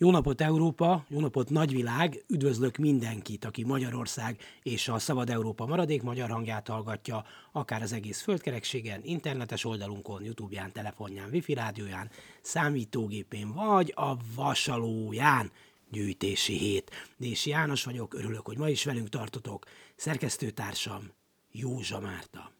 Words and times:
Jó 0.00 0.10
napot 0.10 0.40
Európa, 0.40 1.04
jó 1.08 1.20
napot 1.20 1.50
nagyvilág, 1.50 2.24
üdvözlök 2.28 2.76
mindenkit, 2.76 3.44
aki 3.44 3.64
Magyarország 3.64 4.40
és 4.62 4.88
a 4.88 4.98
Szabad 4.98 5.30
Európa 5.30 5.66
maradék 5.66 6.02
magyar 6.02 6.30
hangját 6.30 6.68
hallgatja, 6.68 7.24
akár 7.52 7.82
az 7.82 7.92
egész 7.92 8.22
földkerekségen, 8.22 9.00
internetes 9.04 9.64
oldalunkon, 9.64 10.24
Youtube-ján, 10.24 10.72
telefonján, 10.72 11.28
wifi 11.32 11.54
rádióján, 11.54 12.10
számítógépén 12.42 13.52
vagy 13.52 13.92
a 13.96 14.16
vasalóján. 14.34 15.50
Gyűjtési 15.90 16.58
hét. 16.58 16.90
Dési 17.16 17.50
János 17.50 17.84
vagyok, 17.84 18.14
örülök, 18.14 18.46
hogy 18.46 18.58
ma 18.58 18.68
is 18.68 18.84
velünk 18.84 19.08
tartotok. 19.08 19.64
Szerkesztőtársam 19.96 21.10
Józsa 21.52 22.00
Márta 22.00 22.57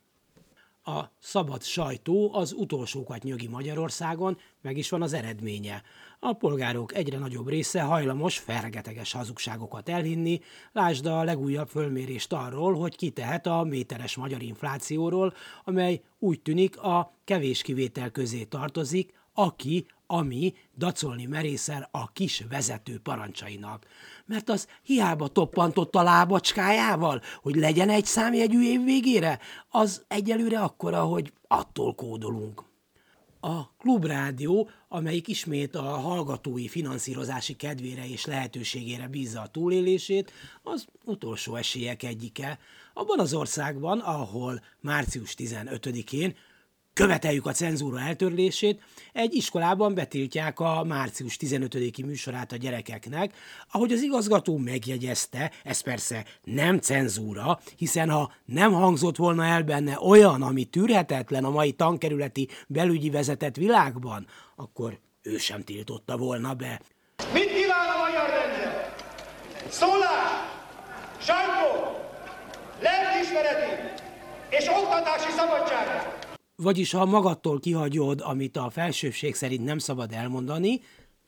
a 0.89 1.13
szabad 1.19 1.63
sajtó 1.63 2.35
az 2.35 2.53
utolsókat 2.53 3.23
nyögi 3.23 3.49
Magyarországon, 3.49 4.39
meg 4.63 4.77
is 4.77 4.89
van 4.91 5.03
az 5.03 5.13
eredménye. 5.13 5.83
A 6.21 6.33
polgárok 6.33 6.95
egyre 6.95 7.19
nagyobb 7.19 7.49
része 7.49 7.83
hajlamos 7.83 8.39
fergeteges 8.39 9.13
hazugságokat 9.13 9.89
elhinni, 9.89 10.41
lásd 10.73 11.07
a 11.07 11.25
legújabb 11.25 11.69
fölmérést 11.69 12.33
arról, 12.33 12.75
hogy 12.75 12.97
ki 12.97 13.11
tehet 13.11 13.47
a 13.47 13.63
méteres 13.63 14.17
magyar 14.17 14.43
inflációról, 14.43 15.35
amely 15.65 16.01
úgy 16.19 16.41
tűnik 16.41 16.79
a 16.79 17.15
kevés 17.25 17.63
kivétel 17.63 18.11
közé 18.11 18.45
tartozik, 18.45 19.13
aki, 19.39 19.87
ami 20.07 20.55
dacolni 20.77 21.27
merészel 21.27 21.89
a 21.91 22.13
kis 22.13 22.45
vezető 22.49 22.99
parancsainak. 22.99 23.87
Mert 24.27 24.49
az 24.49 24.69
hiába 24.83 25.29
toppantott 25.29 25.95
a 25.95 26.03
lábacskájával, 26.03 27.23
hogy 27.43 27.55
legyen 27.55 27.89
egy 27.89 28.05
számjegyű 28.05 28.63
év 28.63 28.85
végére, 28.85 29.39
az 29.69 30.05
egyelőre 30.09 30.61
akkora, 30.61 31.03
hogy 31.05 31.33
attól 31.49 31.95
kódolunk. 31.95 32.63
A 33.41 33.77
klubrádió, 33.77 34.71
amelyik 34.89 35.29
ismét 35.29 35.75
a 35.75 35.83
hallgatói 35.83 36.69
finanszírozási 36.69 37.57
kedvére 37.57 38.09
és 38.09 38.27
lehetőségére 38.27 39.09
bízza 39.09 39.41
a 39.41 39.49
túlélését, 39.49 40.33
az 40.63 40.87
utolsó 41.05 41.55
esélyek 41.55 42.03
egyike. 42.03 42.59
Abban 42.95 43.19
az 43.19 43.35
országban, 43.35 43.99
ahol 43.99 44.63
március 44.81 45.35
15-én 45.39 46.35
követeljük 46.99 47.47
a 47.47 47.53
cenzúra 47.53 48.01
eltörlését, 48.01 48.83
egy 49.13 49.35
iskolában 49.35 49.95
betiltják 49.95 50.61
a 50.61 50.85
március 50.85 51.37
15-i 51.41 52.05
műsorát 52.05 52.53
a 52.53 52.57
gyerekeknek, 52.57 53.35
ahogy 53.73 53.93
az 53.93 54.03
igazgató 54.03 54.57
megjegyezte, 54.57 55.51
ez 55.65 55.81
persze 55.81 56.25
nem 56.45 56.79
cenzúra, 56.79 57.61
hiszen 57.77 58.11
ha 58.11 58.33
nem 58.45 58.73
hangzott 58.73 59.17
volna 59.17 59.45
el 59.45 59.63
benne 59.63 59.99
olyan, 60.01 60.43
ami 60.43 60.65
tűrhetetlen 60.65 61.45
a 61.45 61.51
mai 61.51 61.73
tankerületi 61.73 62.49
belügyi 62.67 63.11
vezetett 63.11 63.57
világban, 63.57 64.27
akkor 64.57 64.99
ő 65.23 65.37
sem 65.37 65.63
tiltotta 65.63 66.17
volna 66.17 66.55
be. 66.55 66.81
Mit 67.33 67.53
kíván 67.53 67.89
a 67.95 68.09
magyar 68.09 68.29
rendszer? 68.29 68.95
Szólás, 69.69 70.31
sajtó, 71.19 71.97
lelkiismereti 72.81 74.03
és 74.51 74.67
oktatási 74.69 75.31
szabadság. 75.37 76.27
Vagyis 76.63 76.93
ha 76.93 77.05
magadtól 77.05 77.61
kihagyod, 77.61 78.21
amit 78.21 78.57
a 78.57 78.71
felsőbbség 78.71 79.35
szerint 79.35 79.65
nem 79.65 79.79
szabad 79.79 80.13
elmondani, 80.13 80.81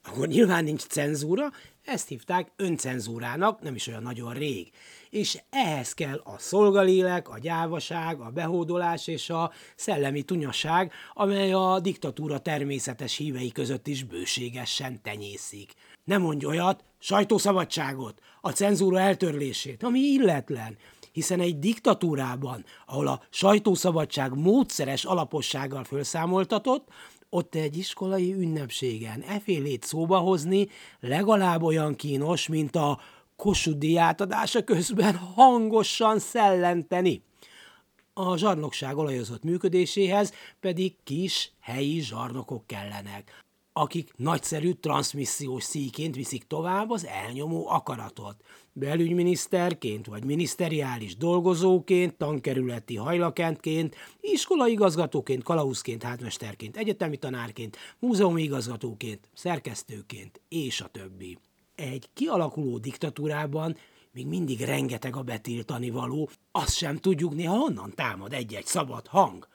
akkor 0.04 0.26
nyilván 0.26 0.64
nincs 0.64 0.82
cenzúra, 0.82 1.50
ezt 1.84 2.08
hívták 2.08 2.52
öncenzúrának, 2.56 3.60
nem 3.60 3.74
is 3.74 3.86
olyan 3.86 4.02
nagyon 4.02 4.32
rég. 4.32 4.70
És 5.10 5.40
ehhez 5.50 5.94
kell 5.94 6.20
a 6.24 6.38
szolgalélek, 6.38 7.28
a 7.28 7.38
gyávaság, 7.38 8.20
a 8.20 8.30
behódolás 8.30 9.06
és 9.06 9.30
a 9.30 9.52
szellemi 9.76 10.22
tunyaság, 10.22 10.92
amely 11.12 11.52
a 11.52 11.80
diktatúra 11.80 12.38
természetes 12.38 13.16
hívei 13.16 13.52
között 13.52 13.86
is 13.86 14.04
bőségesen 14.04 15.02
tenyészik. 15.02 15.72
Nem 16.04 16.22
mondj 16.22 16.44
olyat, 16.44 16.84
sajtószabadságot, 16.98 18.20
a 18.40 18.50
cenzúra 18.50 19.00
eltörlését, 19.00 19.82
ami 19.82 19.98
illetlen, 19.98 20.76
hiszen 21.12 21.40
egy 21.40 21.58
diktatúrában, 21.58 22.64
ahol 22.86 23.06
a 23.06 23.22
sajtószabadság 23.30 24.34
módszeres 24.34 25.04
alapossággal 25.04 25.84
felszámoltatott, 25.84 26.88
ott 27.28 27.54
egy 27.54 27.76
iskolai 27.76 28.32
ünnepségen 28.32 29.20
efélét 29.20 29.84
szóba 29.84 30.18
hozni 30.18 30.68
legalább 31.00 31.62
olyan 31.62 31.96
kínos, 31.96 32.48
mint 32.48 32.76
a 32.76 33.00
Kossuth 33.36 34.00
átadása 34.00 34.64
közben 34.64 35.16
hangosan 35.16 36.18
szellenteni. 36.18 37.22
A 38.12 38.36
zsarnokság 38.36 38.96
olajozott 38.96 39.42
működéséhez 39.42 40.32
pedig 40.60 40.96
kis 41.04 41.52
helyi 41.60 42.00
zsarnokok 42.00 42.66
kellenek 42.66 43.44
akik 43.72 44.12
nagyszerű 44.16 44.72
transmissziós 44.72 45.64
szíként 45.64 46.14
viszik 46.14 46.44
tovább 46.44 46.90
az 46.90 47.06
elnyomó 47.06 47.68
akaratot. 47.68 48.36
Belügyminiszterként 48.72 50.06
vagy 50.06 50.24
miniszteriális 50.24 51.16
dolgozóként, 51.16 52.14
tankerületi 52.14 52.96
hajlakentként, 52.96 53.96
iskolaigazgatóként, 54.20 55.42
kalauzként, 55.42 56.02
hátmesterként, 56.02 56.76
egyetemi 56.76 57.16
tanárként, 57.16 57.76
múzeumi 57.98 58.50
szerkesztőként, 59.34 60.40
és 60.48 60.80
a 60.80 60.88
többi. 60.88 61.38
Egy 61.74 62.08
kialakuló 62.12 62.78
diktatúrában 62.78 63.76
még 64.12 64.26
mindig 64.26 64.60
rengeteg 64.60 65.16
a 65.16 65.22
betiltani 65.22 65.90
való, 65.90 66.30
azt 66.52 66.76
sem 66.76 66.96
tudjuk 66.96 67.34
néha 67.34 67.56
honnan 67.56 67.92
támad 67.94 68.32
egy-egy 68.32 68.66
szabad 68.66 69.06
hang. 69.06 69.48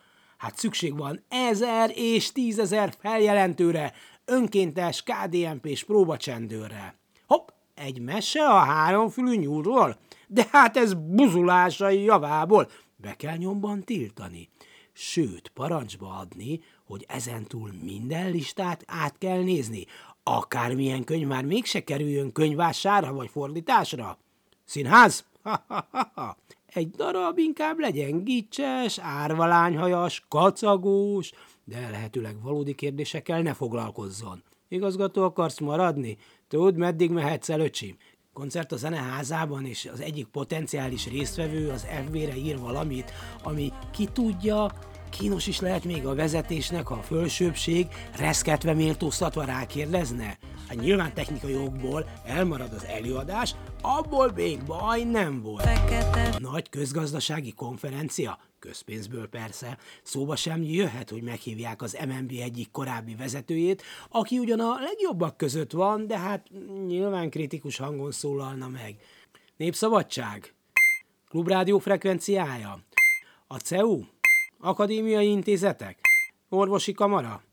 Hát 0.46 0.58
szükség 0.58 0.98
van 0.98 1.24
ezer 1.30 1.92
és 1.96 2.32
tízezer 2.32 2.94
feljelentőre, 3.00 3.94
önkéntes 4.26 5.04
KDNP-s 5.04 5.84
próbacsendőrre. 5.84 6.96
Hopp, 7.28 7.48
egy 7.74 8.02
mese 8.02 8.46
a 8.48 8.60
háromfülű 8.60 9.36
nyúlról? 9.36 9.98
De 10.28 10.48
hát 10.52 10.78
ez 10.78 10.94
buzulásai 10.94 12.04
javából. 12.04 12.70
Be 12.96 13.14
kell 13.14 13.36
nyomban 13.36 13.84
tiltani. 13.84 14.50
Sőt, 14.94 15.52
parancsba 15.54 16.18
adni, 16.20 16.62
hogy 16.86 17.06
ezentúl 17.08 17.72
minden 17.82 18.32
listát 18.32 18.84
át 18.88 19.18
kell 19.18 19.44
nézni. 19.44 19.86
Akármilyen 20.24 21.04
könyv 21.04 21.28
már 21.28 21.46
mégse 21.46 21.84
kerüljön 21.84 22.32
könyvására 22.32 23.14
vagy 23.14 23.30
fordításra. 23.30 24.18
Színház? 24.66 25.26
Ha, 25.44 25.64
ha, 25.68 25.88
ha, 26.14 26.38
egy 26.76 26.90
darab 26.90 27.38
inkább 27.38 27.80
legyen 27.80 28.24
gicses, 28.24 29.00
árvalányhajas, 29.00 30.26
kacagós, 30.28 31.32
de 31.64 31.90
lehetőleg 31.90 32.42
valódi 32.42 32.76
kérdésekkel 32.76 33.42
ne 33.42 33.54
foglalkozzon. 33.54 34.44
Igazgató 34.68 35.24
akarsz 35.24 35.60
maradni? 35.60 36.18
Tud, 36.48 36.78
meddig 36.78 37.12
mehetsz 37.12 37.50
el, 37.50 37.60
öcsim? 37.60 37.98
Koncert 38.34 38.72
a 38.72 38.78
zeneházában, 38.78 39.66
és 39.66 39.90
az 39.94 40.02
egyik 40.02 40.26
potenciális 40.26 41.08
résztvevő 41.08 41.70
az 41.70 41.88
FB-re 42.06 42.36
ír 42.38 42.60
valamit, 42.60 43.12
ami 43.44 43.72
ki 43.92 44.06
tudja, 44.06 44.72
kínos 45.18 45.48
is 45.48 45.60
lehet 45.60 45.84
még 45.84 46.06
a 46.06 46.16
vezetésnek, 46.16 46.88
ha 46.88 46.96
a 46.96 47.02
fölsőbbség 47.02 47.88
reszketve 48.18 48.74
méltóztatva 48.74 49.44
rákérdezne. 49.44 50.38
Hát 50.68 50.80
nyilván 50.80 51.14
technikai 51.14 51.56
okból 51.56 52.06
elmarad 52.26 52.74
az 52.74 52.86
előadás, 52.86 53.56
abból 53.82 54.32
még 54.36 54.64
baj 54.64 55.04
nem 55.04 55.42
volt. 55.42 55.62
Fekete. 55.62 56.36
Nagy 56.40 56.70
közgazdasági 56.70 57.54
konferencia, 57.54 58.40
közpénzből 58.60 59.28
persze, 59.28 59.78
szóba 60.04 60.36
sem 60.36 60.64
jöhet, 60.64 61.10
hogy 61.10 61.22
meghívják 61.22 61.82
az 61.82 61.98
MNB 62.08 62.32
egyik 62.42 62.72
korábbi 62.72 63.16
vezetőjét, 63.16 63.84
aki 64.10 64.40
ugyan 64.40 64.60
a 64.60 64.80
legjobbak 64.80 65.38
között 65.38 65.72
van, 65.72 66.08
de 66.08 66.18
hát 66.18 66.48
nyilván 66.86 67.30
kritikus 67.30 67.78
hangon 67.78 68.12
szólalna 68.12 68.68
meg. 68.68 68.96
Népszabadság? 69.58 70.54
Klubrádió 71.30 71.80
frekvenciája? 71.80 72.80
A 73.48 73.58
CEU? 73.58 74.02
Akadémiai 74.66 75.28
intézetek? 75.28 76.00
Orvosi 76.50 76.92
kamara? 76.92 77.44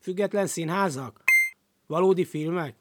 Független 0.00 0.46
színházak? 0.46 1.22
Valódi 1.86 2.24
filmek? 2.24 2.74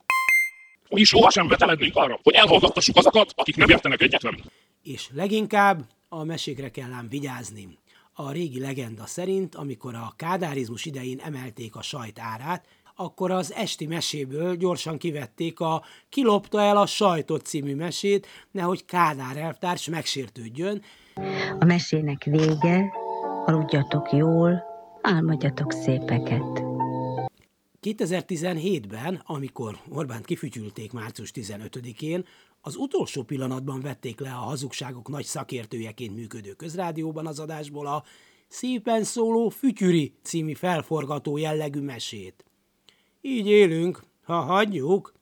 Mi 0.90 1.04
sohasem 1.04 1.48
vetelednénk 1.48 1.96
arra, 1.96 2.20
hogy 2.24 2.34
elhallgattassuk 2.34 2.98
azokat, 2.98 3.34
akik 3.36 3.56
nem 3.56 3.70
értenek 3.70 4.02
egyet 4.02 4.22
velünk. 4.22 4.44
És 4.84 5.10
leginkább 5.14 5.86
a 6.10 6.24
mesékre 6.24 6.70
kell 6.70 6.92
ám 6.92 7.10
vigyázni. 7.10 7.78
A 8.14 8.32
régi 8.32 8.60
legenda 8.60 9.06
szerint, 9.06 9.56
amikor 9.56 9.96
a 9.96 10.14
kádárizmus 10.16 10.86
idején 10.86 11.20
emelték 11.20 11.76
a 11.76 11.82
sajt 11.82 12.20
árát, 12.20 12.66
akkor 12.96 13.32
az 13.32 13.54
esti 13.54 13.86
meséből 13.86 14.56
gyorsan 14.56 14.98
kivették 14.98 15.60
a 15.60 15.84
Kilopta 16.10 16.62
el 16.62 16.78
a 16.78 16.86
sajtot 16.86 17.46
című 17.46 17.76
mesét, 17.76 18.28
nehogy 18.52 18.86
Kádár 18.86 19.38
elvtárs 19.38 19.90
megsértődjön. 19.90 20.82
A 21.60 21.66
mesének 21.66 22.24
vége, 22.24 23.02
aludjatok 23.46 24.12
jól, 24.12 24.64
álmodjatok 25.02 25.72
szépeket. 25.72 26.64
2017-ben, 27.82 29.22
amikor 29.26 29.80
Orbánt 29.90 30.26
kifütyülték 30.26 30.92
március 30.92 31.32
15-én, 31.36 32.26
az 32.62 32.76
utolsó 32.76 33.24
pillanatban 33.24 33.82
vették 33.82 34.20
le 34.20 34.30
a 34.30 34.44
hazugságok 34.44 35.10
nagy 35.10 35.24
szakértőjeként 35.24 36.16
működő 36.16 36.54
közrádióban 36.54 37.28
az 37.28 37.40
adásból 37.40 37.88
a 37.88 38.04
Szépen 38.48 39.04
szóló 39.04 39.50
Fütyüri 39.50 40.14
című 40.22 40.54
felforgató 40.54 41.38
jellegű 41.38 41.82
mesét. 41.82 42.46
Így 43.22 43.48
élünk, 43.48 44.04
ha 44.24 44.42
hagyjuk. 44.42 45.14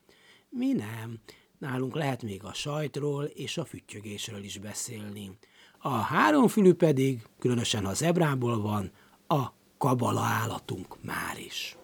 Mi 0.50 0.72
nem. 0.72 1.20
Nálunk 1.58 1.96
lehet 1.96 2.24
még 2.24 2.44
a 2.44 2.54
sajtról 2.54 3.24
és 3.24 3.58
a 3.58 3.66
füttyögésről 3.66 4.44
is 4.44 4.58
beszélni. 4.58 5.32
A 5.82 5.90
háromfülű 5.90 6.74
pedig, 6.74 7.22
különösen 7.40 7.86
ha 7.86 7.94
zebrából 7.94 8.62
van, 8.62 8.92
a 9.28 9.46
kabala 9.78 10.22
állatunk 10.22 11.04
már 11.04 11.38
is. 11.38 11.78